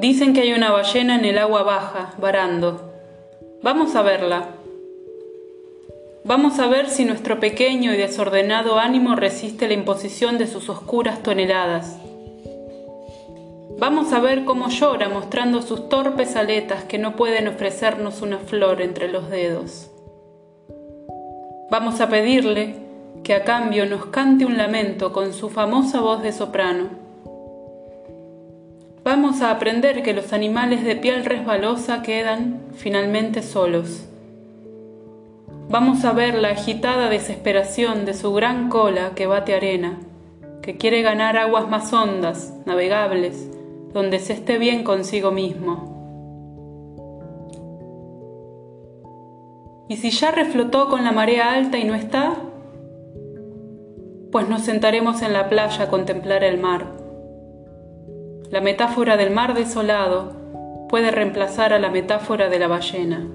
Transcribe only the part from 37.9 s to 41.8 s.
de su gran cola que bate arena, que quiere ganar aguas